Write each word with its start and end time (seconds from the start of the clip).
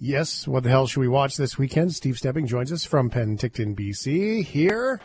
Yes, 0.00 0.46
what 0.46 0.62
the 0.62 0.70
hell 0.70 0.86
should 0.86 1.00
we 1.00 1.08
watch 1.08 1.36
this 1.36 1.58
weekend? 1.58 1.92
Steve 1.92 2.16
Stebbing 2.16 2.46
joins 2.46 2.72
us 2.72 2.84
from 2.84 3.10
Penticton, 3.10 3.74
BC, 3.74 4.44
here. 4.44 5.00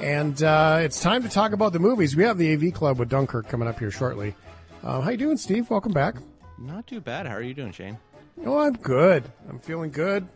And 0.00 0.40
uh, 0.44 0.78
it's 0.82 1.00
time 1.00 1.24
to 1.24 1.28
talk 1.28 1.52
about 1.52 1.72
the 1.72 1.80
movies. 1.80 2.14
We 2.14 2.22
have 2.22 2.38
the 2.38 2.52
AV 2.52 2.72
Club 2.72 3.00
with 3.00 3.08
Dunkirk 3.08 3.48
coming 3.48 3.66
up 3.66 3.80
here 3.80 3.90
shortly. 3.90 4.36
Uh, 4.84 5.00
how 5.00 5.10
you 5.10 5.16
doing, 5.16 5.38
Steve? 5.38 5.68
Welcome 5.70 5.92
back. 5.92 6.14
Not 6.56 6.86
too 6.86 7.00
bad. 7.00 7.26
How 7.26 7.34
are 7.34 7.42
you 7.42 7.52
doing, 7.52 7.72
Shane? 7.72 7.98
Oh, 8.46 8.58
I'm 8.58 8.74
good. 8.74 9.24
I'm 9.48 9.58
feeling 9.58 9.90
good. 9.90 10.28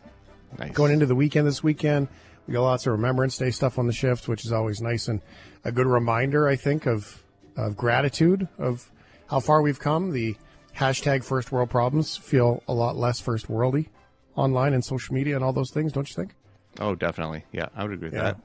Nice. 0.59 0.73
Going 0.73 0.91
into 0.91 1.05
the 1.05 1.15
weekend 1.15 1.47
this 1.47 1.63
weekend, 1.63 2.09
we 2.45 2.53
got 2.53 2.63
lots 2.63 2.85
of 2.85 2.91
Remembrance 2.91 3.37
Day 3.37 3.51
stuff 3.51 3.79
on 3.79 3.87
the 3.87 3.93
shift, 3.93 4.27
which 4.27 4.43
is 4.43 4.51
always 4.51 4.81
nice 4.81 5.07
and 5.07 5.21
a 5.63 5.71
good 5.71 5.87
reminder, 5.87 6.47
I 6.47 6.57
think, 6.57 6.85
of 6.85 7.23
of 7.55 7.77
gratitude 7.77 8.49
of 8.57 8.91
how 9.29 9.39
far 9.39 9.61
we've 9.61 9.79
come. 9.79 10.11
The 10.11 10.35
hashtag 10.77 11.23
First 11.23 11.51
World 11.51 11.69
Problems 11.69 12.17
feel 12.17 12.63
a 12.67 12.73
lot 12.73 12.95
less 12.95 13.19
first 13.19 13.47
worldy 13.47 13.87
online 14.35 14.73
and 14.73 14.83
social 14.83 15.13
media 15.13 15.35
and 15.35 15.43
all 15.43 15.53
those 15.53 15.71
things, 15.71 15.91
don't 15.91 16.09
you 16.09 16.15
think? 16.15 16.33
Oh, 16.79 16.95
definitely. 16.95 17.45
Yeah, 17.51 17.67
I 17.75 17.83
would 17.83 17.93
agree 17.93 18.07
with 18.09 18.15
Yeah. 18.15 18.33
that. 18.33 18.37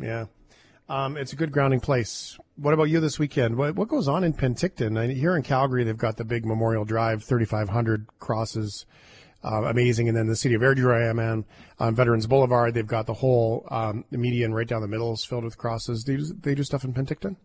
Yeah. 0.00 0.24
Um, 0.88 1.16
it's 1.16 1.32
a 1.32 1.36
good 1.36 1.52
grounding 1.52 1.80
place. 1.80 2.36
What 2.56 2.74
about 2.74 2.84
you 2.84 3.00
this 3.00 3.18
weekend? 3.18 3.56
What, 3.56 3.76
what 3.76 3.88
goes 3.88 4.08
on 4.08 4.24
in 4.24 4.34
Penticton? 4.34 4.98
I, 4.98 5.06
here 5.14 5.34
in 5.36 5.42
Calgary, 5.42 5.84
they've 5.84 5.96
got 5.96 6.18
the 6.18 6.24
big 6.24 6.44
Memorial 6.44 6.84
Drive, 6.84 7.24
3,500 7.24 8.06
crosses. 8.18 8.84
Uh, 9.44 9.62
amazing. 9.64 10.08
And 10.08 10.16
then 10.16 10.26
the 10.26 10.36
city 10.36 10.54
of 10.54 10.60
Airdrie, 10.60 10.94
I 11.06 11.08
am, 11.08 11.16
man, 11.16 11.44
on 11.78 11.94
Veterans 11.94 12.26
Boulevard, 12.26 12.74
they've 12.74 12.86
got 12.86 13.06
the 13.06 13.14
whole 13.14 13.66
um, 13.70 14.04
the 14.10 14.18
median 14.18 14.52
right 14.52 14.68
down 14.68 14.82
the 14.82 14.88
middle 14.88 15.12
is 15.14 15.24
filled 15.24 15.44
with 15.44 15.56
crosses. 15.56 16.04
They 16.04 16.16
do, 16.16 16.24
they 16.24 16.54
do 16.54 16.62
stuff 16.62 16.84
in 16.84 16.92
Penticton? 16.92 17.36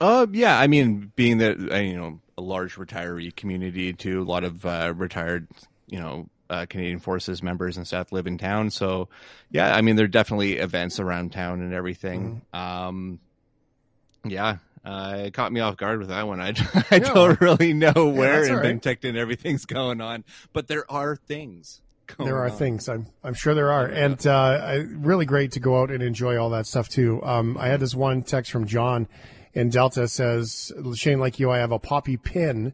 Uh, 0.00 0.26
yeah. 0.32 0.58
I 0.58 0.66
mean, 0.66 1.12
being 1.16 1.38
that 1.38 1.58
uh, 1.72 1.76
you 1.76 1.96
know 1.96 2.20
a 2.36 2.42
large 2.42 2.76
retiree 2.76 3.34
community 3.34 3.92
too, 3.92 4.22
a 4.22 4.24
lot 4.24 4.44
of 4.44 4.64
uh, 4.66 4.92
retired, 4.96 5.48
you 5.86 5.98
know, 5.98 6.28
uh, 6.50 6.66
Canadian 6.68 6.98
Forces 6.98 7.42
members 7.42 7.76
and 7.76 7.86
stuff 7.86 8.12
live 8.12 8.26
in 8.26 8.38
town. 8.38 8.70
So, 8.70 9.08
yeah, 9.50 9.74
I 9.74 9.80
mean, 9.80 9.96
there 9.96 10.04
are 10.04 10.08
definitely 10.08 10.54
events 10.58 11.00
around 11.00 11.32
town 11.32 11.60
and 11.60 11.72
everything. 11.72 12.42
Um, 12.52 13.20
yeah. 14.24 14.58
Uh, 14.84 15.22
it 15.26 15.34
caught 15.34 15.50
me 15.50 15.60
off 15.60 15.78
guard 15.78 15.98
with 15.98 16.08
that 16.08 16.26
one. 16.26 16.40
I, 16.40 16.52
I 16.90 16.98
don't 16.98 17.40
really 17.40 17.72
know 17.72 18.06
where 18.08 18.40
that's 18.40 18.48
in 18.48 18.56
right. 18.56 18.80
Penticton 18.80 19.16
everything's 19.16 19.64
going 19.64 20.00
on, 20.00 20.24
but 20.52 20.68
there 20.68 20.90
are 20.90 21.16
things. 21.16 21.80
There 22.18 22.36
are 22.36 22.50
on. 22.50 22.56
things. 22.56 22.86
I'm 22.86 23.06
I'm 23.22 23.32
sure 23.32 23.54
there 23.54 23.72
are, 23.72 23.86
and 23.86 24.26
uh, 24.26 24.34
I, 24.34 24.74
really 24.74 25.24
great 25.24 25.52
to 25.52 25.60
go 25.60 25.80
out 25.80 25.90
and 25.90 26.02
enjoy 26.02 26.36
all 26.36 26.50
that 26.50 26.66
stuff 26.66 26.90
too. 26.90 27.22
Um, 27.22 27.56
I 27.58 27.68
had 27.68 27.80
this 27.80 27.94
one 27.94 28.22
text 28.22 28.52
from 28.52 28.66
John 28.66 29.08
in 29.54 29.70
Delta 29.70 30.08
says, 30.08 30.72
Shane, 30.94 31.20
like 31.20 31.38
you, 31.38 31.50
I 31.50 31.58
have 31.58 31.72
a 31.72 31.78
poppy 31.78 32.16
pin 32.16 32.72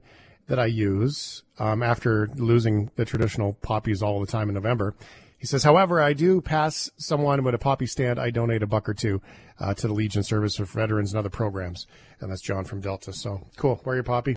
that 0.49 0.59
I 0.59 0.67
use 0.67 1.45
um, 1.59 1.83
after 1.83 2.29
losing 2.35 2.91
the 2.97 3.05
traditional 3.05 3.55
poppies 3.63 4.03
all 4.03 4.21
the 4.21 4.27
time 4.27 4.49
in 4.49 4.55
November. 4.55 4.95
He 5.39 5.47
says, 5.47 5.63
however, 5.63 6.01
I 6.01 6.13
do 6.13 6.41
pass 6.41 6.91
someone 6.97 7.43
with 7.45 7.55
a 7.55 7.59
poppy 7.59 7.87
stand. 7.87 8.19
I 8.19 8.31
donate 8.31 8.63
a 8.63 8.67
buck 8.67 8.89
or 8.89 8.95
two 8.95 9.23
uh, 9.59 9.73
to 9.75 9.87
the 9.87 9.95
Legion 9.95 10.23
Service 10.23 10.57
for 10.57 10.65
Veterans 10.65 11.13
and 11.13 11.19
other 11.19 11.31
programs, 11.31 11.87
and 12.21 12.31
that's 12.31 12.43
John 12.43 12.65
from 12.65 12.81
Delta. 12.81 13.13
So 13.13 13.47
cool. 13.57 13.81
Wear 13.85 13.97
your 13.97 14.05
poppy. 14.05 14.37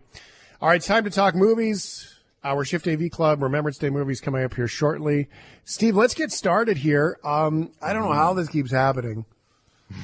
All 0.61 0.69
right, 0.69 0.81
time 0.81 1.03
to 1.03 1.09
talk 1.09 1.36
movies. 1.36 2.09
Our 2.45 2.66
Shift 2.66 2.88
AV 2.88 3.09
Club 3.09 3.41
Remembrance 3.41 3.77
Day 3.77 3.89
movies 3.89 4.21
coming 4.21 4.44
up 4.44 4.53
here 4.53 4.67
shortly. 4.67 5.30
Steve, 5.64 5.95
let's 5.95 6.14
get 6.14 6.31
started 6.31 6.77
here. 6.77 7.17
Um, 7.23 7.71
I 7.81 7.94
don't 7.94 8.03
know 8.03 8.14
how 8.14 8.33
this 8.33 8.49
keeps 8.49 8.71
happening. 8.71 9.25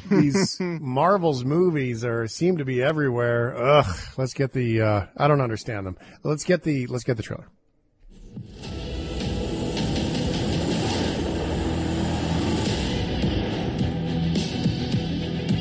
These 0.09 0.57
Marvel's 0.59 1.45
movies 1.45 2.03
are 2.03 2.27
seem 2.27 2.57
to 2.57 2.65
be 2.65 2.81
everywhere. 2.81 3.55
Ugh. 3.57 3.97
Let's 4.17 4.33
get 4.33 4.53
the. 4.53 4.81
Uh, 4.81 5.05
I 5.17 5.27
don't 5.27 5.41
understand 5.41 5.85
them. 5.85 5.97
Let's 6.23 6.43
get 6.43 6.63
the. 6.63 6.87
Let's 6.87 7.03
get 7.03 7.17
the 7.17 7.23
trailer. 7.23 7.47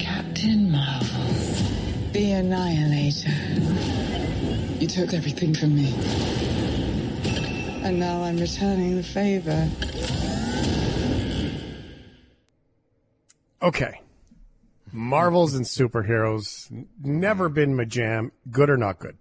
Captain 0.00 0.70
Marvel, 0.70 2.12
the 2.12 2.32
Annihilator. 2.32 3.30
You 4.80 4.86
took 4.86 5.12
everything 5.12 5.54
from 5.54 5.74
me. 5.74 5.92
And 7.84 7.98
now 7.98 8.22
I'm 8.22 8.38
returning 8.38 8.96
the 8.96 9.02
favor. 9.02 9.68
Okay. 13.62 14.00
Marvels 14.98 15.54
and 15.54 15.64
superheroes 15.64 16.68
never 17.00 17.48
been 17.48 17.76
my 17.76 17.84
jam. 17.84 18.32
Good 18.50 18.68
or 18.68 18.76
not 18.76 18.98
good? 18.98 19.16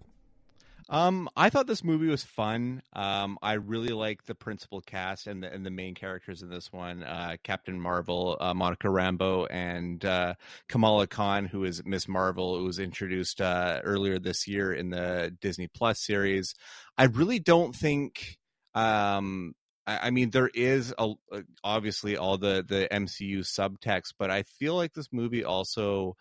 Um, 0.88 1.28
I 1.36 1.50
thought 1.50 1.68
this 1.68 1.84
movie 1.84 2.08
was 2.08 2.24
fun. 2.24 2.82
Um, 2.94 3.38
I 3.42 3.52
really 3.52 3.90
like 3.90 4.24
the 4.24 4.34
principal 4.34 4.80
cast 4.80 5.28
and 5.28 5.40
the 5.40 5.52
and 5.52 5.64
the 5.64 5.70
main 5.70 5.94
characters 5.94 6.42
in 6.42 6.48
this 6.48 6.72
one: 6.72 7.04
uh, 7.04 7.36
Captain 7.44 7.78
Marvel, 7.78 8.36
uh, 8.40 8.54
Monica 8.54 8.88
Rambeau, 8.88 9.46
and 9.50 10.04
uh, 10.04 10.34
Kamala 10.66 11.06
Khan, 11.06 11.44
who 11.44 11.62
is 11.62 11.84
Miss 11.84 12.08
Marvel, 12.08 12.58
who 12.58 12.64
was 12.64 12.80
introduced 12.80 13.40
uh, 13.40 13.80
earlier 13.84 14.18
this 14.18 14.48
year 14.48 14.72
in 14.72 14.90
the 14.90 15.32
Disney 15.40 15.68
Plus 15.68 16.00
series. 16.00 16.56
I 16.96 17.04
really 17.04 17.38
don't 17.38 17.74
think. 17.74 18.38
Um, 18.74 19.54
I, 19.88 20.08
I 20.08 20.10
mean, 20.10 20.30
there 20.30 20.50
is 20.52 20.94
a, 20.98 21.14
uh, 21.32 21.40
obviously 21.64 22.16
all 22.16 22.38
the 22.38 22.64
the 22.66 22.88
MCU 22.92 23.40
subtext, 23.40 24.14
but 24.18 24.30
I 24.30 24.42
feel 24.42 24.76
like 24.76 24.92
this 24.92 25.08
movie 25.12 25.44
also 25.44 26.16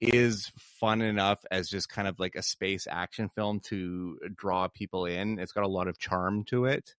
is 0.00 0.50
fun 0.80 1.02
enough 1.02 1.44
as 1.50 1.68
just 1.68 1.90
kind 1.90 2.08
of 2.08 2.18
like 2.18 2.34
a 2.34 2.42
space 2.42 2.86
action 2.90 3.28
film 3.28 3.60
to 3.60 4.18
draw 4.34 4.66
people 4.68 5.04
in. 5.04 5.38
It's 5.38 5.52
got 5.52 5.64
a 5.64 5.68
lot 5.68 5.88
of 5.88 5.98
charm 5.98 6.44
to 6.44 6.64
it. 6.64 6.94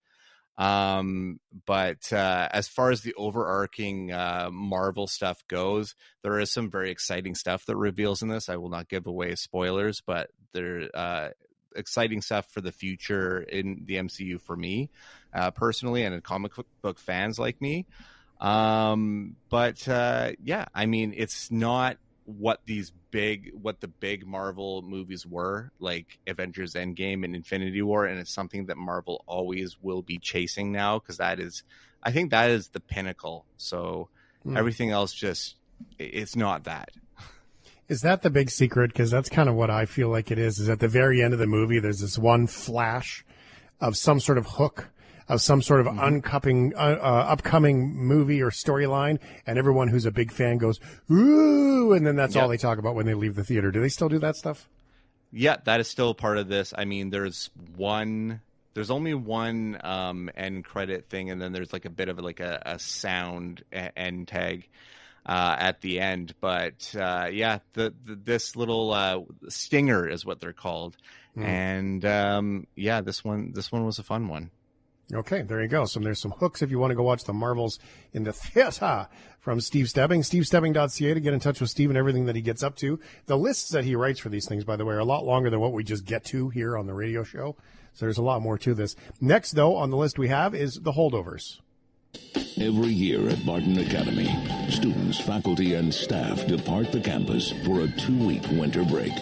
Um, 0.58 1.40
but 1.66 2.14
uh, 2.14 2.48
as 2.52 2.68
far 2.68 2.92
as 2.92 3.02
the 3.02 3.16
overarching 3.16 4.12
uh, 4.12 4.50
Marvel 4.52 5.08
stuff 5.08 5.42
goes, 5.48 5.96
there 6.22 6.40
is 6.40 6.52
some 6.52 6.70
very 6.70 6.92
exciting 6.92 7.34
stuff 7.34 7.66
that 7.66 7.78
reveals 7.78 8.22
in 8.22 8.28
this. 8.28 8.50
I 8.50 8.58
will 8.58 8.70
not 8.70 8.90
give 8.90 9.08
away 9.08 9.34
spoilers, 9.36 10.04
but 10.06 10.30
there 10.54 10.90
uh, 10.94 11.30
exciting 11.76 12.22
stuff 12.22 12.48
for 12.52 12.62
the 12.62 12.72
future 12.72 13.42
in 13.42 13.84
the 13.86 13.96
MCU 13.96 14.42
for 14.42 14.56
me 14.56 14.90
uh, 15.34 15.52
personally, 15.52 16.04
and 16.04 16.14
in 16.16 16.22
comic 16.22 16.54
book 16.82 17.00
fans 17.00 17.40
like 17.40 17.62
me. 17.62 17.86
Um, 18.40 19.36
but 19.50 19.88
uh, 19.88 20.32
yeah, 20.42 20.66
I 20.74 20.86
mean, 20.86 21.14
it's 21.16 21.52
not 21.52 21.98
what 22.26 22.60
these 22.66 22.92
big 23.12 23.52
what 23.54 23.80
the 23.82 23.88
big 23.88 24.26
Marvel 24.26 24.82
movies 24.82 25.26
were, 25.26 25.72
like 25.80 26.08
Avengers 26.28 26.74
Endgame 26.74 27.24
and 27.24 27.36
Infinity 27.36 27.82
War, 27.82 28.06
and 28.06 28.20
it's 28.20 28.34
something 28.34 28.68
that 28.68 28.78
Marvel 28.78 29.24
always 29.28 29.78
will 29.82 30.02
be 30.02 30.20
chasing 30.20 30.72
now 30.72 31.00
because 31.00 31.18
that 31.18 31.40
is 31.40 31.64
I 32.04 32.12
think 32.12 32.32
that 32.32 32.50
is 32.50 32.70
the 32.70 32.80
pinnacle. 32.80 33.46
So 33.58 34.10
Hmm. 34.44 34.58
everything 34.58 34.90
else 34.92 35.14
just 35.14 35.56
it's 36.00 36.36
not 36.36 36.64
that. 36.66 36.90
Is 37.92 38.04
that 38.04 38.22
the 38.22 38.30
big 38.30 38.50
secret? 38.50 38.94
Because 38.94 39.12
that's 39.12 39.28
kind 39.28 39.50
of 39.50 39.56
what 39.56 39.70
I 39.70 39.86
feel 39.86 40.08
like 40.08 40.32
it 40.32 40.40
is. 40.40 40.60
Is 40.60 40.70
at 40.70 40.80
the 40.80 40.88
very 40.88 41.22
end 41.22 41.34
of 41.34 41.40
the 41.40 41.46
movie, 41.46 41.78
there's 41.78 42.00
this 42.00 42.18
one 42.18 42.48
flash 42.48 43.26
of 43.82 43.98
some 43.98 44.22
sort 44.22 44.38
of 44.38 44.46
hook, 44.46 44.88
of 45.28 45.42
some 45.42 45.62
sort 45.62 45.82
of 45.82 45.88
uncupping, 45.88 46.74
uh, 46.74 46.78
uh, 46.78 47.26
upcoming 47.28 47.94
movie 47.94 48.42
or 48.42 48.50
storyline, 48.50 49.20
and 49.46 49.58
everyone 49.58 49.90
who's 49.90 50.06
a 50.06 50.12
big 50.12 50.32
fan 50.32 50.58
goes 50.58 50.80
ooh, 51.12 51.92
and 51.92 52.08
then 52.08 52.16
that's 52.16 52.38
all 52.38 52.48
they 52.48 52.56
talk 52.56 52.78
about 52.78 52.96
when 52.96 53.06
they 53.06 53.14
leave 53.14 53.36
the 53.36 53.44
theater. 53.44 53.72
Do 53.72 53.82
they 53.82 53.90
still 53.90 54.08
do 54.08 54.20
that 54.20 54.38
stuff? 54.38 54.70
Yeah, 55.34 55.58
that 55.66 55.82
is 55.82 55.90
still 55.90 56.14
part 56.14 56.38
of 56.38 56.48
this. 56.48 56.74
I 56.78 56.86
mean, 56.86 57.10
there's 57.10 57.50
one 57.76 58.40
there's 58.74 58.90
only 58.90 59.16
one 59.16 59.78
um 59.84 60.30
end 60.38 60.64
credit 60.64 61.10
thing 61.10 61.30
and 61.30 61.42
then 61.42 61.52
there's 61.52 61.74
like 61.74 61.84
a 61.84 61.90
bit 61.90 62.08
of 62.08 62.18
like 62.20 62.40
a, 62.40 62.62
a 62.66 62.80
sound 62.80 63.66
end 63.74 64.30
tag 64.30 64.70
uh 65.26 65.56
at 65.60 65.82
the 65.82 66.00
end 66.00 66.34
but 66.42 66.94
uh 66.98 67.28
yeah 67.32 67.60
the, 67.74 67.94
the 68.06 68.16
this 68.16 68.56
little 68.56 68.92
uh 68.92 69.20
stinger 69.50 70.08
is 70.08 70.26
what 70.26 70.40
they're 70.40 70.54
called 70.54 70.98
and 71.36 72.04
um 72.04 72.68
yeah 72.76 73.02
this 73.02 73.24
one 73.24 73.52
this 73.54 73.72
one 73.72 73.86
was 73.86 74.00
a 74.00 74.04
fun 74.04 74.28
one 74.28 74.52
Okay, 75.14 75.42
there 75.42 75.62
you 75.62 75.68
go. 75.68 75.86
So 75.86 76.00
there's 76.00 76.22
some 76.22 76.32
hooks 76.32 76.62
if 76.62 76.72
you 76.72 76.80
want 76.80 76.92
to 76.92 76.96
go 76.96 77.04
watch 77.04 77.26
the 77.26 77.34
Marvels 77.34 77.80
in 78.14 78.24
the 78.24 78.34
theater 78.34 79.08
from 79.40 79.60
Steve 79.60 79.90
Stebbing. 79.90 80.22
SteveStebbing.ca 80.22 81.14
to 81.14 81.20
get 81.20 81.34
in 81.34 81.40
touch 81.40 81.60
with 81.60 81.70
Steve 81.70 81.90
and 81.90 81.98
everything 81.98 82.26
that 82.26 82.36
he 82.36 82.42
gets 82.42 82.64
up 82.64 82.76
to. 82.78 83.00
The 83.26 83.38
lists 83.38 83.70
that 83.70 83.84
he 83.84 83.96
writes 83.96 84.20
for 84.20 84.30
these 84.30 84.48
things, 84.48 84.64
by 84.64 84.78
the 84.78 84.86
way, 84.86 84.96
are 84.96 85.00
a 85.00 85.06
lot 85.06 85.26
longer 85.26 85.50
than 85.50 85.60
what 85.60 85.74
we 85.74 85.84
just 85.84 86.06
get 86.06 86.24
to 86.26 86.50
here 86.50 86.78
on 86.78 86.86
the 86.86 86.94
radio 86.94 87.24
show. 87.24 87.58
So 87.94 88.06
there's 88.06 88.18
a 88.18 88.24
lot 88.24 88.42
more 88.42 88.58
to 88.60 88.74
this. 88.74 88.96
Next, 89.20 89.52
though, 89.52 89.76
on 89.76 89.90
the 89.90 89.98
list 89.98 90.18
we 90.18 90.30
have 90.30 90.56
is 90.56 90.76
the 90.76 90.94
holdovers. 90.94 91.60
Every 92.60 92.94
year 92.94 93.28
at 93.28 93.44
Barton 93.46 93.78
Academy, 93.80 94.30
students, 94.70 95.20
faculty, 95.20 95.74
and 95.74 95.94
staff 95.94 96.46
depart 96.46 96.92
the 96.92 97.00
campus 97.02 97.52
for 97.66 97.82
a 97.82 97.88
two 97.88 98.18
week 98.28 98.44
winter 98.52 98.84
break. 98.84 99.14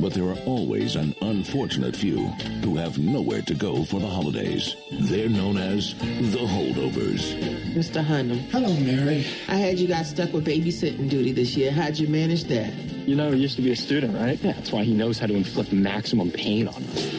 But 0.00 0.14
there 0.14 0.28
are 0.28 0.38
always 0.46 0.96
an 0.96 1.14
unfortunate 1.22 1.94
few 1.96 2.26
who 2.62 2.76
have 2.76 2.98
nowhere 2.98 3.42
to 3.42 3.54
go 3.54 3.84
for 3.84 4.00
the 4.00 4.06
holidays. 4.08 4.74
They're 4.92 5.28
known 5.28 5.56
as 5.56 5.94
the 5.94 6.38
holdovers. 6.46 7.34
Mr. 7.74 8.04
Hunham. 8.04 8.38
Hello, 8.50 8.72
Mary. 8.80 9.24
I 9.48 9.60
heard 9.60 9.78
you 9.78 9.86
got 9.88 10.06
stuck 10.06 10.32
with 10.32 10.46
babysitting 10.46 11.08
duty 11.08 11.32
this 11.32 11.56
year. 11.56 11.70
How'd 11.72 11.98
you 11.98 12.08
manage 12.08 12.44
that? 12.44 12.72
You 12.72 13.14
know, 13.14 13.30
he 13.30 13.40
used 13.40 13.56
to 13.56 13.62
be 13.62 13.72
a 13.72 13.76
student, 13.76 14.14
right? 14.16 14.38
Yeah, 14.42 14.52
that's 14.52 14.72
why 14.72 14.82
he 14.84 14.94
knows 14.94 15.18
how 15.18 15.26
to 15.26 15.34
inflict 15.34 15.72
maximum 15.72 16.30
pain 16.30 16.68
on 16.68 16.82
us. 16.84 17.14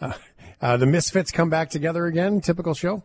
Uh, 0.00 0.12
the 0.60 0.86
Misfits 0.86 1.30
come 1.30 1.50
back 1.50 1.70
together 1.70 2.06
again. 2.06 2.40
Typical 2.40 2.74
show. 2.74 3.02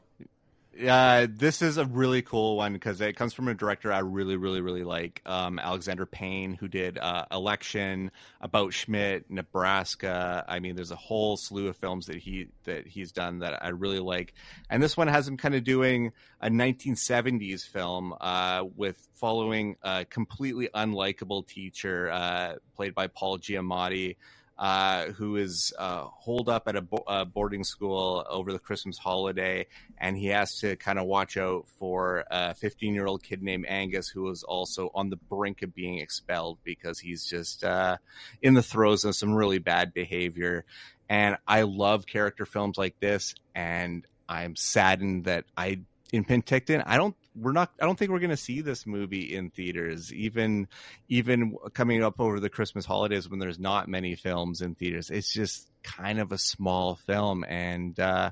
Uh, 0.88 1.27
this 1.30 1.62
is 1.62 1.77
a 1.77 1.86
really 1.86 2.21
cool 2.21 2.57
one 2.57 2.74
because 2.74 3.01
it 3.01 3.15
comes 3.15 3.33
from 3.33 3.48
a 3.48 3.53
director 3.53 3.92
I 3.92 4.00
really, 4.00 4.38
really, 4.38 4.62
really 4.62 4.83
like, 4.83 5.21
um, 5.25 5.59
Alexander 5.59 6.06
Payne, 6.06 6.53
who 6.53 6.68
did 6.68 6.98
uh, 6.98 7.25
Election, 7.31 8.09
About 8.39 8.74
Schmidt, 8.74 9.30
Nebraska. 9.30 10.45
I 10.48 10.59
mean, 10.59 10.75
there's 10.75 10.92
a 10.92 10.95
whole 10.95 11.38
slew 11.38 11.68
of 11.68 11.75
films 11.75 12.07
that 12.07 12.18
he 12.18 12.48
that 12.63 12.88
he's 12.88 13.12
done 13.12 13.39
that 13.39 13.63
I 13.63 13.69
really 13.69 14.00
like, 14.00 14.33
and 14.69 14.81
this 14.81 14.95
one 14.95 15.07
has 15.07 15.27
him 15.27 15.38
kind 15.38 15.56
of 15.56 15.63
doing 15.63 16.13
a 16.39 16.50
1970s 16.50 17.68
film 17.68 18.15
uh, 18.19 18.63
with 18.75 18.98
following 19.13 19.75
a 19.83 20.06
completely 20.06 20.69
unlikable 20.74 21.45
teacher 21.45 22.09
uh, 22.09 22.56
played 22.75 22.95
by 22.95 23.07
Paul 23.07 23.38
Giamatti 23.38 24.15
uh, 24.62 25.08
who 25.13 25.38
is 25.38 25.74
uh, 25.80 26.04
holed 26.04 26.48
up 26.48 26.68
at 26.68 26.75
a, 26.75 26.84
bo- 26.84 27.04
a, 27.08 27.25
boarding 27.25 27.63
school 27.63 28.24
over 28.30 28.54
the 28.54 28.60
Christmas 28.60 28.96
holiday, 28.96 29.66
and 29.98 30.16
he 30.16 30.28
has 30.28 30.60
to 30.60 30.75
kind 30.75 31.00
of 31.00 31.08
watch 31.08 31.36
out 31.36 31.68
for 31.80 32.25
a 32.30 32.54
15 32.54 32.94
year 32.94 33.08
old 33.08 33.24
kid 33.24 33.42
named 33.42 33.66
Angus, 33.68 34.08
who 34.08 34.30
is 34.30 34.44
also 34.44 34.92
on 34.94 35.10
the 35.10 35.16
brink 35.16 35.63
of 35.63 35.74
being 35.74 35.98
expelled 35.98 36.60
because 36.63 37.00
he's 37.00 37.25
just 37.25 37.63
uh, 37.63 37.98
in 38.44 38.54
the 38.54 38.62
throes 38.62 39.04
of 39.04 39.16
some 39.16 39.34
really 39.34 39.58
bad 39.58 39.96
behavior. 39.96 40.63
And 41.10 41.38
I 41.48 41.63
love 41.63 42.06
character 42.06 42.46
films 42.46 42.78
like 42.78 43.00
this, 43.00 43.34
and 43.56 44.06
I'm 44.30 44.56
saddened 44.56 45.25
that 45.25 45.46
I 45.58 45.80
in 46.13 46.24
Penticton, 46.24 46.84
I 46.86 46.98
don't 46.98 47.16
we're 47.36 47.51
not 47.51 47.72
I 47.81 47.86
don't 47.86 47.98
think 47.98 48.12
we're 48.12 48.19
going 48.19 48.31
to 48.31 48.38
see 48.38 48.62
this 48.62 48.86
movie 48.86 49.36
in 49.36 49.50
theaters 49.50 50.13
even 50.13 50.68
even 51.07 51.56
coming 51.74 52.04
up 52.04 52.19
over 52.19 52.39
the 52.39 52.50
Christmas 52.50 52.86
holidays 52.86 53.30
when 53.30 53.39
there's 53.39 53.60
not 53.60 53.88
many 53.88 54.16
films 54.16 54.62
in 54.62 54.75
theaters. 54.75 55.10
It's 55.10 55.31
just 55.31 55.68
kind 55.83 56.19
of 56.19 56.31
a 56.31 56.38
small 56.38 56.95
film 56.95 57.44
and 57.48 58.00
uh 58.00 58.31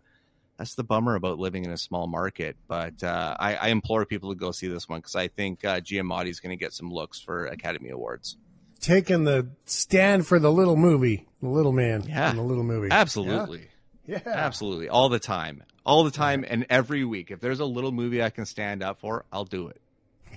that's 0.60 0.76
the 0.76 0.84
bummer 0.84 1.16
about 1.16 1.40
living 1.40 1.64
in 1.64 1.72
a 1.72 1.78
small 1.78 2.06
market. 2.06 2.58
But 2.68 3.02
uh, 3.02 3.36
I, 3.40 3.56
I, 3.56 3.68
implore 3.70 4.06
people 4.06 4.34
to 4.34 4.36
go 4.36 4.52
see 4.52 4.68
this 4.68 4.90
one 4.90 5.00
because 5.00 5.16
I 5.16 5.30
think 5.30 5.64
uh, 5.64 5.80
Giamatti 5.80 6.28
is 6.28 6.42
going 6.42 6.52
to 6.52 6.62
get 6.62 6.74
some 6.74 6.92
looks 6.92 7.18
for 7.20 7.46
Academy 7.46 7.92
Awards. 7.92 8.36
Taking 8.82 9.24
the 9.24 9.52
stand 9.64 10.28
for 10.28 10.38
the 10.38 10.52
little 10.52 10.76
movie, 10.76 11.26
the 11.42 11.48
little 11.48 11.72
man, 11.72 12.04
yeah, 12.04 12.34
the 12.34 12.42
little 12.42 12.66
movie, 12.66 12.90
absolutely, 12.92 13.60
yeah. 13.60 13.66
Yeah, 14.10 14.22
absolutely, 14.26 14.90
all 14.90 15.10
the 15.10 15.20
time 15.20 15.64
all 15.90 16.04
the 16.04 16.12
time 16.12 16.46
and 16.48 16.68
every 16.70 17.04
week. 17.04 17.32
If 17.32 17.40
there's 17.40 17.60
a 17.60 17.66
little 17.66 17.92
movie 17.92 18.22
I 18.22 18.30
can 18.30 18.46
stand 18.46 18.84
up 18.84 19.00
for, 19.00 19.26
I'll 19.34 19.46
do 19.46 19.70
it. 19.70 19.82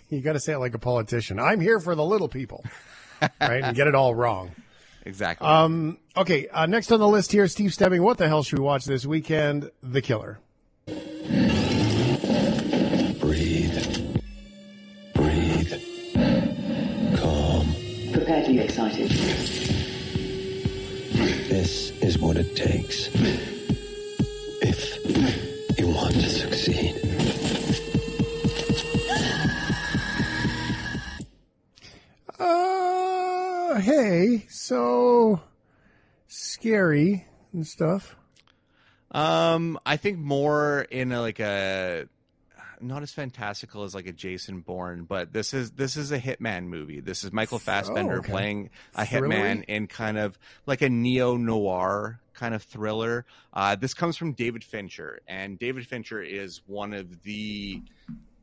You 0.09 0.23
got 0.23 0.33
to 0.33 0.41
say 0.41 0.55
it 0.55 0.59
like 0.59 0.75
a 0.75 0.79
politician. 0.79 1.39
I'm 1.39 1.61
here 1.61 1.79
for 1.79 1.95
the 1.95 2.05
little 2.05 2.29
people, 2.29 2.65
right? 3.41 3.63
And 3.63 3.77
get 3.77 3.87
it 3.87 3.95
all 3.95 4.15
wrong. 4.15 4.53
Exactly. 5.05 5.47
Um, 5.47 5.99
okay. 6.17 6.49
Uh, 6.49 6.65
next 6.67 6.91
on 6.91 7.01
the 7.01 7.09
list 7.09 7.33
here, 7.33 7.47
Steve 7.49 7.75
Stebbing. 7.75 8.03
What 8.03 8.17
the 8.19 8.29
hell 8.29 8.43
should 8.43 8.59
we 8.59 8.65
watch 8.65 8.87
this 8.87 9.05
weekend? 9.05 9.71
The 9.83 10.01
Killer. 10.01 10.39
Breathe. 10.87 11.33
Breathe. 15.15 15.73
Calm. 17.19 17.75
Prepare 18.13 18.45
to 18.45 18.49
be 18.49 18.61
excited. 18.61 19.11
This 21.49 21.91
is 22.01 22.19
what 22.19 22.39
it 22.39 22.57
takes 22.57 23.09
scary 36.73 37.27
and 37.53 37.67
stuff. 37.67 38.17
Um, 39.11 39.79
I 39.85 39.99
think 39.99 40.19
more 40.19 40.81
in 40.91 41.13
a, 41.13 41.21
like 41.21 41.39
a 41.39 42.07
not 42.81 43.03
as 43.03 43.13
fantastical 43.13 43.85
as 43.85 43.95
like 43.95 44.07
a 44.07 44.13
Jason 44.13 44.61
Bourne, 44.61 45.05
but 45.05 45.35
this 45.35 45.53
is 45.53 45.73
this 45.73 45.99
is 45.99 46.13
a 46.13 46.19
hitman 46.19 46.65
movie. 46.65 47.01
This 47.01 47.25
is 47.25 47.33
Michael 47.33 47.59
Fassbender 47.59 48.15
oh, 48.15 48.19
okay. 48.19 48.31
playing 48.31 48.71
a 48.95 49.05
hitman 49.05 49.65
in 49.65 49.87
kind 49.87 50.17
of 50.17 50.39
like 50.65 50.81
a 50.81 50.89
neo 50.89 51.37
noir 51.37 52.21
kind 52.33 52.55
of 52.55 52.63
thriller. 52.63 53.27
Uh, 53.53 53.77
this 53.77 53.93
comes 53.93 54.17
from 54.17 54.33
David 54.33 54.65
Fincher, 54.65 55.21
and 55.29 55.59
David 55.59 55.87
Fincher 55.87 56.23
is 56.23 56.63
one 56.67 56.95
of 56.95 57.23
the 57.23 57.83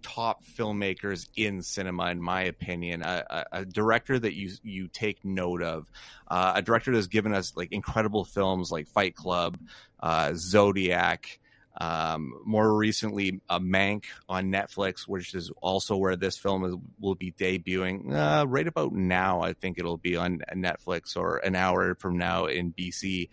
top 0.01 0.43
filmmakers 0.43 1.27
in 1.35 1.61
cinema, 1.61 2.09
in 2.09 2.21
my 2.21 2.43
opinion. 2.43 3.01
A, 3.01 3.23
a, 3.29 3.59
a 3.59 3.65
director 3.65 4.17
that 4.17 4.35
you 4.35 4.51
you 4.63 4.87
take 4.87 5.23
note 5.23 5.61
of, 5.61 5.89
uh, 6.27 6.53
a 6.55 6.61
director 6.61 6.93
that's 6.93 7.07
given 7.07 7.33
us 7.33 7.55
like 7.55 7.71
incredible 7.71 8.25
films 8.25 8.71
like 8.71 8.87
Fight 8.87 9.15
Club, 9.15 9.57
uh, 9.99 10.33
Zodiac. 10.35 11.39
Um, 11.81 12.33
more 12.45 12.75
recently, 12.75 13.39
a 13.49 13.59
Mank 13.59 14.05
on 14.27 14.51
Netflix, 14.51 15.07
which 15.07 15.33
is 15.33 15.49
also 15.61 15.95
where 15.95 16.17
this 16.17 16.37
film 16.37 16.65
is, 16.65 16.75
will 16.99 17.15
be 17.15 17.31
debuting. 17.31 18.13
Uh, 18.13 18.45
right 18.47 18.67
about 18.67 18.91
now, 18.91 19.41
I 19.41 19.53
think 19.53 19.77
it'll 19.77 19.97
be 19.97 20.17
on 20.17 20.41
Netflix 20.53 21.15
or 21.15 21.37
an 21.37 21.55
hour 21.55 21.95
from 21.95 22.17
now 22.17 22.47
in 22.47 22.73
BC. 22.73 23.29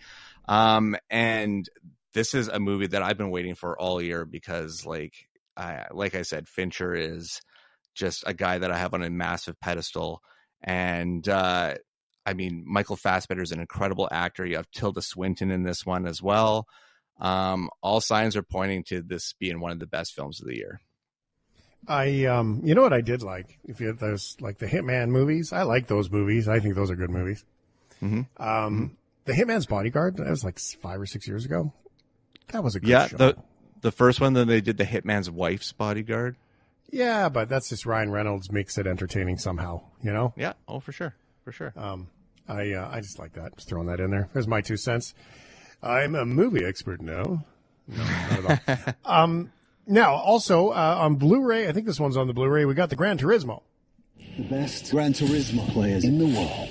Um, 0.46 0.96
and 1.10 1.68
this 2.12 2.34
is 2.34 2.48
a 2.48 2.60
movie 2.60 2.86
that 2.88 3.02
I've 3.02 3.18
been 3.18 3.30
waiting 3.30 3.54
for 3.56 3.78
all 3.78 4.00
year 4.00 4.24
because, 4.24 4.86
like, 4.86 5.28
I 5.56 5.86
like 5.90 6.14
I 6.14 6.22
said, 6.22 6.48
Fincher 6.48 6.94
is 6.94 7.40
just 7.94 8.24
a 8.26 8.34
guy 8.34 8.58
that 8.58 8.70
I 8.70 8.78
have 8.78 8.94
on 8.94 9.02
a 9.02 9.10
massive 9.10 9.58
pedestal, 9.60 10.20
and 10.62 11.26
uh, 11.28 11.74
I 12.24 12.34
mean, 12.34 12.64
Michael 12.66 12.96
Fassbender 12.96 13.42
is 13.42 13.52
an 13.52 13.60
incredible 13.60 14.08
actor. 14.10 14.44
You 14.44 14.56
have 14.56 14.70
Tilda 14.70 15.02
Swinton 15.02 15.50
in 15.50 15.62
this 15.62 15.86
one 15.86 16.06
as 16.06 16.22
well. 16.22 16.66
Um, 17.18 17.70
all 17.82 18.00
signs 18.00 18.36
are 18.36 18.42
pointing 18.42 18.84
to 18.88 19.00
this 19.00 19.32
being 19.38 19.60
one 19.60 19.72
of 19.72 19.78
the 19.78 19.86
best 19.86 20.14
films 20.14 20.40
of 20.40 20.46
the 20.46 20.56
year. 20.56 20.80
I, 21.88 22.24
um, 22.24 22.62
you 22.64 22.74
know 22.74 22.82
what 22.82 22.92
I 22.92 23.00
did 23.00 23.22
like? 23.22 23.58
If 23.64 23.80
you 23.80 23.92
those 23.92 24.36
like 24.40 24.58
the 24.58 24.66
Hitman 24.66 25.08
movies, 25.08 25.52
I 25.52 25.62
like 25.62 25.86
those 25.86 26.10
movies. 26.10 26.48
I 26.48 26.58
think 26.58 26.74
those 26.74 26.90
are 26.90 26.96
good 26.96 27.10
movies. 27.10 27.44
Mm-hmm. 28.02 28.18
Um, 28.18 28.26
mm-hmm. 28.38 28.86
The 29.24 29.32
Hitman's 29.32 29.66
Bodyguard, 29.66 30.16
that 30.16 30.28
was 30.28 30.44
like 30.44 30.58
five 30.58 31.00
or 31.00 31.06
six 31.06 31.28
years 31.28 31.44
ago. 31.44 31.72
That 32.52 32.62
was 32.62 32.74
a 32.74 32.80
good 32.80 32.88
yeah, 32.88 33.06
show. 33.06 33.16
the 33.16 33.36
the 33.80 33.92
first 33.92 34.20
one. 34.20 34.32
Then 34.32 34.48
they 34.48 34.60
did 34.60 34.76
the 34.76 34.84
Hitman's 34.84 35.30
Wife's 35.30 35.72
Bodyguard. 35.72 36.36
Yeah, 36.90 37.28
but 37.28 37.48
that's 37.48 37.68
just 37.68 37.84
Ryan 37.84 38.10
Reynolds 38.10 38.50
makes 38.52 38.78
it 38.78 38.86
entertaining 38.86 39.38
somehow. 39.38 39.82
You 40.02 40.12
know? 40.12 40.32
Yeah. 40.36 40.52
Oh, 40.68 40.80
for 40.80 40.92
sure, 40.92 41.14
for 41.44 41.52
sure. 41.52 41.72
Um, 41.76 42.08
I 42.48 42.72
uh, 42.72 42.88
I 42.92 43.00
just 43.00 43.18
like 43.18 43.34
that. 43.34 43.56
Just 43.56 43.68
throwing 43.68 43.88
that 43.88 44.00
in 44.00 44.10
there. 44.10 44.28
There's 44.32 44.46
my 44.46 44.60
two 44.60 44.76
cents. 44.76 45.14
I'm 45.82 46.14
a 46.14 46.24
movie 46.24 46.64
expert 46.64 47.00
now. 47.00 47.44
No, 47.88 48.04
not 48.04 48.50
at 48.50 48.68
all. 48.68 48.94
um, 49.22 49.52
now, 49.86 50.14
also 50.14 50.70
uh, 50.70 50.98
on 51.00 51.14
Blu-ray, 51.16 51.68
I 51.68 51.72
think 51.72 51.86
this 51.86 52.00
one's 52.00 52.16
on 52.16 52.26
the 52.26 52.32
Blu-ray. 52.32 52.64
We 52.64 52.74
got 52.74 52.90
the 52.90 52.96
Gran 52.96 53.18
Turismo. 53.18 53.62
The 54.36 54.42
best 54.44 54.90
Gran 54.90 55.12
Turismo 55.12 55.70
players 55.72 56.04
in 56.04 56.18
the 56.18 56.26
world 56.26 56.70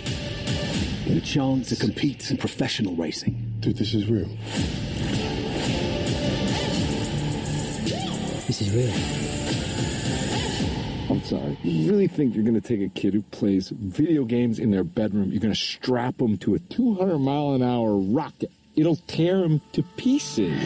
get 1.06 1.18
a 1.18 1.22
chance 1.22 1.70
to 1.70 1.76
compete 1.76 2.30
in 2.30 2.38
professional 2.38 2.96
racing. 2.96 3.54
Dude, 3.60 3.78
this 3.78 3.94
is 3.94 4.10
real. 4.10 4.30
This 8.58 8.70
is 8.70 8.74
real. 8.74 8.94
I'm 11.12 11.22
sorry. 11.26 11.58
You 11.62 11.92
really 11.92 12.08
think 12.08 12.34
you're 12.36 12.46
going 12.46 12.54
to 12.54 12.62
take 12.62 12.80
a 12.80 12.88
kid 12.88 13.14
who 13.14 13.22
plays 13.24 13.68
video 13.68 14.24
games 14.24 14.60
in 14.60 14.72
their 14.72 14.86
bedroom, 14.86 15.32
you're 15.32 15.42
going 15.42 15.54
to 15.54 15.60
strap 15.60 16.20
them 16.20 16.38
to 16.38 16.56
a 16.56 16.60
200 16.60 17.18
mile 17.18 17.52
an 17.52 17.62
hour 17.62 17.98
rocket? 17.98 18.54
It'll 18.78 18.96
tear 18.96 19.44
him 19.44 19.60
to 19.74 19.84
pieces. 19.98 20.58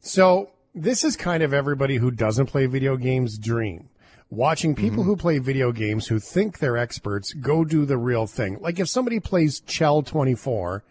So, 0.00 0.50
this 0.74 1.04
is 1.04 1.14
kind 1.14 1.44
of 1.44 1.54
everybody 1.54 1.98
who 1.98 2.10
doesn't 2.10 2.46
play 2.46 2.66
video 2.66 2.96
games' 2.96 3.38
dream 3.38 3.88
watching 4.28 4.74
people 4.74 5.04
mm-hmm. 5.04 5.10
who 5.10 5.16
play 5.16 5.38
video 5.38 5.70
games 5.70 6.08
who 6.08 6.18
think 6.18 6.58
they're 6.58 6.76
experts 6.76 7.32
go 7.34 7.64
do 7.64 7.86
the 7.86 7.96
real 7.96 8.26
thing. 8.26 8.58
Like 8.60 8.80
if 8.80 8.88
somebody 8.88 9.20
plays 9.20 9.60
NHL 9.60 10.04
24, 10.04 10.82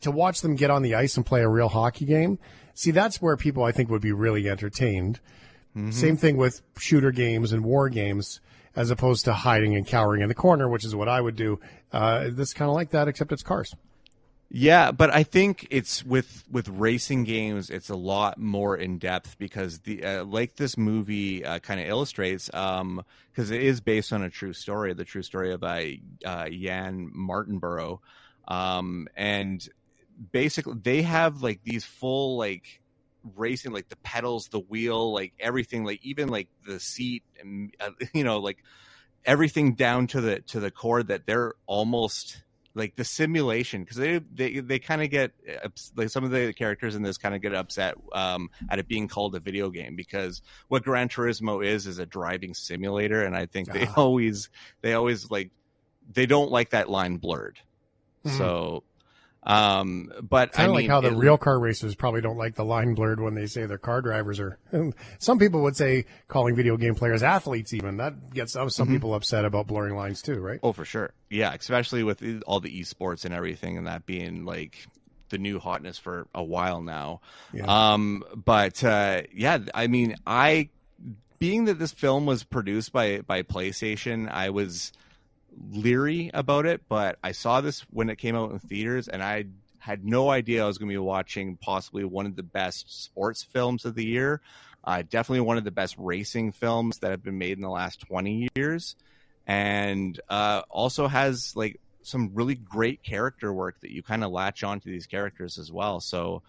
to 0.00 0.10
watch 0.10 0.40
them 0.40 0.56
get 0.56 0.70
on 0.70 0.80
the 0.80 0.94
ice 0.94 1.18
and 1.18 1.26
play 1.26 1.42
a 1.42 1.48
real 1.48 1.68
hockey 1.68 2.06
game, 2.06 2.38
see, 2.74 2.90
that's 2.90 3.20
where 3.20 3.36
people 3.36 3.64
I 3.64 3.72
think 3.72 3.90
would 3.90 4.02
be 4.02 4.12
really 4.12 4.48
entertained. 4.48 5.20
Mm-hmm. 5.76 5.90
Same 5.90 6.16
thing 6.16 6.36
with 6.36 6.62
shooter 6.76 7.10
games 7.10 7.52
and 7.52 7.64
war 7.64 7.88
games, 7.88 8.40
as 8.76 8.90
opposed 8.90 9.24
to 9.24 9.32
hiding 9.32 9.74
and 9.74 9.86
cowering 9.86 10.22
in 10.22 10.28
the 10.28 10.34
corner, 10.34 10.68
which 10.68 10.84
is 10.84 10.94
what 10.94 11.08
I 11.08 11.20
would 11.20 11.36
do. 11.36 11.60
Uh, 11.92 12.28
this 12.30 12.52
kind 12.52 12.68
of 12.68 12.74
like 12.74 12.90
that, 12.90 13.08
except 13.08 13.32
it's 13.32 13.42
cars. 13.42 13.74
Yeah, 14.54 14.92
but 14.92 15.08
I 15.08 15.22
think 15.22 15.66
it's 15.70 16.04
with 16.04 16.44
with 16.50 16.68
racing 16.68 17.24
games, 17.24 17.70
it's 17.70 17.88
a 17.88 17.96
lot 17.96 18.36
more 18.36 18.76
in 18.76 18.98
depth 18.98 19.38
because 19.38 19.78
the 19.80 20.04
uh, 20.04 20.24
like 20.24 20.56
this 20.56 20.76
movie 20.76 21.42
uh, 21.42 21.58
kind 21.60 21.80
of 21.80 21.86
illustrates 21.88 22.48
because 22.48 22.80
um, 22.80 23.02
it 23.38 23.62
is 23.62 23.80
based 23.80 24.12
on 24.12 24.22
a 24.22 24.28
true 24.28 24.52
story, 24.52 24.92
the 24.92 25.06
true 25.06 25.22
story 25.22 25.54
of 25.54 25.64
uh, 25.64 25.80
uh, 26.26 26.50
Jann 26.50 27.10
Mardenborough, 27.16 28.00
um, 28.46 29.08
and 29.16 29.66
basically 30.30 30.74
they 30.82 31.02
have 31.02 31.42
like 31.42 31.60
these 31.64 31.84
full 31.84 32.36
like 32.36 32.80
racing 33.36 33.72
like 33.72 33.88
the 33.88 33.96
pedals 33.96 34.48
the 34.48 34.60
wheel 34.60 35.12
like 35.12 35.32
everything 35.38 35.84
like 35.84 36.00
even 36.04 36.28
like 36.28 36.48
the 36.66 36.78
seat 36.80 37.22
and 37.40 37.74
uh, 37.80 37.90
you 38.14 38.24
know 38.24 38.38
like 38.38 38.58
everything 39.24 39.74
down 39.74 40.06
to 40.08 40.20
the 40.20 40.40
to 40.40 40.60
the 40.60 40.70
core 40.70 41.02
that 41.02 41.26
they're 41.26 41.54
almost 41.66 42.42
like 42.74 42.96
the 42.96 43.04
simulation 43.04 43.82
because 43.82 43.96
they 43.98 44.18
they 44.34 44.60
they 44.60 44.78
kind 44.78 45.02
of 45.02 45.10
get 45.10 45.32
like 45.94 46.08
some 46.08 46.24
of 46.24 46.30
the 46.30 46.52
characters 46.54 46.94
in 46.94 47.02
this 47.02 47.18
kind 47.18 47.34
of 47.34 47.42
get 47.42 47.54
upset 47.54 47.94
um, 48.14 48.48
at 48.70 48.78
it 48.78 48.88
being 48.88 49.08
called 49.08 49.34
a 49.34 49.40
video 49.40 49.68
game 49.68 49.94
because 49.94 50.40
what 50.68 50.82
Gran 50.82 51.08
Turismo 51.10 51.64
is 51.64 51.86
is 51.86 51.98
a 51.98 52.06
driving 52.06 52.54
simulator, 52.54 53.22
and 53.24 53.36
I 53.36 53.44
think 53.46 53.70
they 53.72 53.86
Ah. 53.88 53.92
always 53.98 54.48
they 54.80 54.94
always 54.94 55.30
like 55.30 55.50
they 56.10 56.24
don't 56.24 56.50
like 56.50 56.70
that 56.70 56.88
line 56.88 57.18
blurred. 57.18 57.58
Mhm. 58.24 58.38
So, 58.38 58.84
um, 59.44 60.12
but 60.22 60.52
Kind 60.52 60.66
I 60.66 60.68
of 60.70 60.74
like 60.76 60.86
how 60.88 61.00
the 61.00 61.08
it- 61.08 61.16
real 61.16 61.36
car 61.36 61.58
racers 61.58 61.94
probably 61.94 62.20
don't 62.20 62.36
like 62.36 62.54
the 62.54 62.64
line 62.64 62.94
blurred 62.94 63.20
when 63.20 63.34
they 63.34 63.46
say 63.46 63.66
their 63.66 63.78
car 63.78 64.00
drivers 64.00 64.38
are. 64.38 64.58
Some 65.18 65.38
people 65.38 65.62
would 65.62 65.76
say 65.76 66.04
calling 66.28 66.54
video 66.54 66.76
game 66.76 66.94
players 66.94 67.22
athletes. 67.22 67.74
Even 67.74 67.96
that 67.96 68.32
gets 68.32 68.52
some 68.52 68.68
Mhm. 68.68 68.88
people 68.88 69.14
upset 69.14 69.44
about 69.44 69.66
blurring 69.66 69.96
lines 69.96 70.22
too, 70.22 70.40
right? 70.40 70.60
Oh, 70.62 70.72
for 70.72 70.84
sure. 70.84 71.12
Yeah, 71.30 71.52
especially 71.54 72.02
with 72.04 72.22
all 72.46 72.60
the 72.60 72.80
esports 72.80 73.24
and 73.24 73.34
everything, 73.34 73.76
and 73.76 73.86
that 73.86 74.06
being 74.06 74.44
like 74.44 74.86
the 75.30 75.38
new 75.38 75.58
hotness 75.58 75.98
for 75.98 76.26
a 76.34 76.42
while 76.44 76.82
now. 76.82 77.20
Yeah. 77.52 77.64
Um, 77.66 78.22
but 78.44 78.84
uh, 78.84 79.22
yeah, 79.34 79.58
I 79.74 79.86
mean, 79.86 80.14
I 80.26 80.68
being 81.38 81.64
that 81.64 81.78
this 81.80 81.90
film 81.92 82.26
was 82.26 82.44
produced 82.44 82.92
by 82.92 83.22
by 83.22 83.42
PlayStation, 83.42 84.30
I 84.30 84.50
was 84.50 84.92
leery 85.70 86.30
about 86.34 86.66
it, 86.66 86.82
but 86.88 87.18
I 87.22 87.32
saw 87.32 87.60
this 87.60 87.80
when 87.90 88.10
it 88.10 88.16
came 88.16 88.36
out 88.36 88.50
in 88.50 88.58
theaters, 88.58 89.08
and 89.08 89.22
I 89.22 89.46
had 89.78 90.04
no 90.04 90.30
idea 90.30 90.62
I 90.62 90.66
was 90.66 90.78
going 90.78 90.88
to 90.88 90.94
be 90.94 90.98
watching 90.98 91.56
possibly 91.56 92.04
one 92.04 92.26
of 92.26 92.36
the 92.36 92.42
best 92.42 93.04
sports 93.04 93.42
films 93.42 93.84
of 93.84 93.94
the 93.94 94.04
year. 94.04 94.40
Uh, 94.84 95.02
definitely 95.08 95.40
one 95.40 95.58
of 95.58 95.64
the 95.64 95.70
best 95.70 95.96
racing 95.98 96.52
films 96.52 96.98
that 96.98 97.10
have 97.10 97.22
been 97.22 97.38
made 97.38 97.58
in 97.58 97.62
the 97.62 97.70
last 97.70 98.00
20 98.00 98.48
years. 98.54 98.96
And 99.46 100.20
uh, 100.28 100.62
also 100.70 101.08
has 101.08 101.52
like 101.56 101.80
some 102.02 102.30
really 102.34 102.54
great 102.54 103.02
character 103.02 103.52
work 103.52 103.80
that 103.80 103.90
you 103.90 104.02
kind 104.02 104.22
of 104.22 104.30
latch 104.30 104.62
onto 104.62 104.90
these 104.90 105.06
characters 105.06 105.58
as 105.58 105.72
well. 105.72 106.00
So 106.00 106.42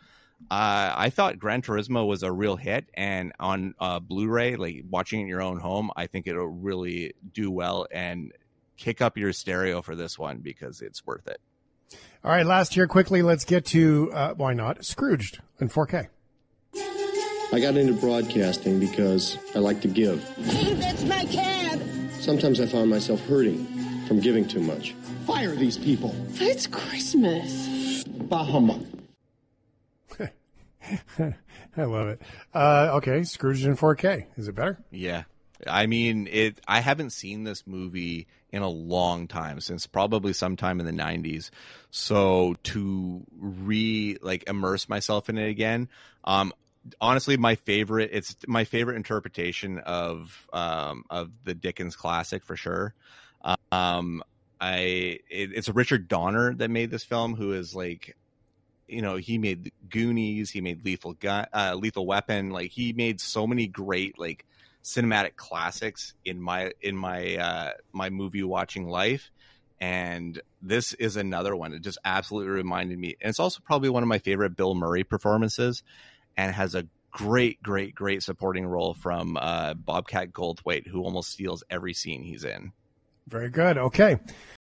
uh, 0.51 0.93
I 0.95 1.09
thought 1.09 1.39
Gran 1.39 1.61
Turismo 1.61 2.07
was 2.07 2.21
a 2.21 2.31
real 2.31 2.55
hit, 2.55 2.85
and 2.93 3.31
on 3.39 3.75
uh, 3.79 3.99
Blu-ray, 3.99 4.57
like 4.57 4.83
watching 4.89 5.21
it 5.21 5.23
in 5.23 5.29
your 5.29 5.41
own 5.41 5.59
home, 5.59 5.89
I 5.95 6.07
think 6.07 6.27
it'll 6.27 6.47
really 6.47 7.13
do 7.33 7.49
well 7.49 7.87
and 7.91 8.33
kick 8.77 9.01
up 9.01 9.17
your 9.17 9.33
stereo 9.33 9.81
for 9.81 9.95
this 9.95 10.17
one 10.17 10.39
because 10.39 10.81
it's 10.81 11.05
worth 11.05 11.27
it. 11.27 11.39
All 12.23 12.31
right, 12.31 12.45
last 12.45 12.73
here 12.73 12.87
quickly. 12.87 13.21
Let's 13.21 13.45
get 13.45 13.65
to 13.67 14.11
uh, 14.13 14.33
why 14.35 14.53
not 14.53 14.85
Scrooged 14.85 15.41
in 15.59 15.69
4K. 15.69 16.07
I 17.53 17.59
got 17.59 17.77
into 17.77 17.93
broadcasting 17.93 18.79
because 18.79 19.37
I 19.53 19.59
like 19.59 19.81
to 19.81 19.87
give. 19.87 20.23
Hey, 20.37 20.73
that's 20.73 21.03
my 21.03 21.25
cab. 21.25 21.81
Sometimes 22.13 22.59
I 22.59 22.65
found 22.65 22.89
myself 22.89 23.19
hurting 23.27 23.65
from 24.07 24.19
giving 24.21 24.47
too 24.47 24.61
much. 24.61 24.93
Fire 25.27 25.55
these 25.55 25.77
people. 25.77 26.15
It's 26.35 26.65
Christmas. 26.65 28.03
Bah 28.05 28.43
humbug. 28.43 28.87
I 31.19 31.83
love 31.83 32.07
it. 32.07 32.21
Uh, 32.53 32.91
okay, 32.93 33.23
Scrooged 33.23 33.65
in 33.65 33.75
4K. 33.77 34.25
Is 34.37 34.47
it 34.47 34.55
better? 34.55 34.79
Yeah. 34.91 35.23
I 35.67 35.87
mean, 35.87 36.27
it. 36.31 36.59
I 36.67 36.79
haven't 36.79 37.11
seen 37.11 37.43
this 37.43 37.65
movie 37.65 38.27
in 38.51 38.61
a 38.61 38.69
long 38.69 39.27
time, 39.27 39.59
since 39.59 39.87
probably 39.87 40.33
sometime 40.33 40.79
in 40.79 40.85
the 40.85 40.91
'90s. 40.91 41.49
So 41.91 42.55
to 42.63 43.23
re 43.37 44.17
like 44.21 44.43
immerse 44.47 44.89
myself 44.89 45.29
in 45.29 45.37
it 45.37 45.49
again, 45.49 45.89
um, 46.23 46.53
honestly, 46.99 47.37
my 47.37 47.55
favorite. 47.55 48.09
It's 48.13 48.35
my 48.47 48.63
favorite 48.63 48.95
interpretation 48.95 49.79
of 49.79 50.47
um 50.53 51.05
of 51.09 51.31
the 51.43 51.53
Dickens 51.53 51.95
classic 51.95 52.43
for 52.43 52.55
sure. 52.55 52.93
Um, 53.71 54.23
I 54.61 55.19
it, 55.29 55.51
it's 55.53 55.69
Richard 55.69 56.07
Donner 56.07 56.53
that 56.55 56.69
made 56.69 56.89
this 56.91 57.03
film, 57.03 57.35
who 57.35 57.53
is 57.53 57.75
like 57.75 58.15
you 58.87 59.01
know 59.01 59.17
he 59.17 59.37
made 59.37 59.71
Goonies, 59.89 60.51
he 60.51 60.61
made 60.61 60.85
Lethal 60.85 61.13
Gun, 61.13 61.47
uh, 61.53 61.75
Lethal 61.77 62.05
Weapon. 62.05 62.51
Like 62.51 62.71
he 62.71 62.93
made 62.93 63.19
so 63.19 63.45
many 63.45 63.67
great 63.67 64.17
like 64.17 64.45
cinematic 64.83 65.35
classics 65.35 66.13
in 66.25 66.41
my 66.41 66.73
in 66.81 66.95
my 66.95 67.37
uh, 67.37 67.71
my 67.91 68.09
movie 68.09 68.43
watching 68.43 68.87
life. 68.87 69.31
And 69.79 70.41
this 70.61 70.93
is 70.93 71.17
another 71.17 71.55
one. 71.55 71.73
It 71.73 71.81
just 71.81 71.97
absolutely 72.05 72.51
reminded 72.51 72.97
me. 72.97 73.15
And 73.19 73.29
it's 73.29 73.39
also 73.39 73.59
probably 73.65 73.89
one 73.89 74.01
of 74.01 74.07
my 74.07 74.19
favorite 74.19 74.55
Bill 74.55 74.75
Murray 74.75 75.03
performances, 75.03 75.83
and 76.37 76.53
has 76.53 76.73
a 76.73 76.87
great, 77.11 77.61
great, 77.61 77.93
great 77.93 78.23
supporting 78.23 78.65
role 78.65 78.93
from 78.93 79.37
uh, 79.37 79.73
Bobcat 79.73 80.31
Goldthwait, 80.31 80.87
who 80.87 81.03
almost 81.03 81.31
steals 81.31 81.63
every 81.69 81.93
scene 81.93 82.23
he's 82.23 82.43
in. 82.43 82.71
Very 83.27 83.49
good. 83.49 83.77
Okay. 83.77 84.19